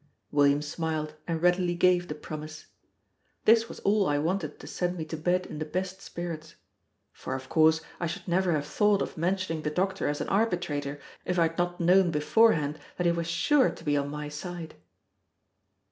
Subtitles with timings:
[0.31, 2.65] William smiled, and readily gave the promise.
[3.45, 6.55] This was all I wanted to send me to bed in the best spirits.
[7.13, 10.99] For, of course, I should never have thought of mentioning the doctor as an arbitrator,
[11.23, 14.73] if I had not known beforehand that he was sure to be on my side.